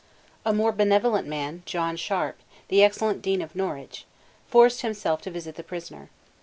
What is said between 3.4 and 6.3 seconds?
Norwich, forced himself to visit the prisoner.